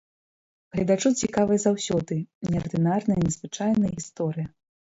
[0.77, 2.17] Гледачу цікавая заўсёды
[2.55, 4.47] неардынарная, незвычайная гісторыя.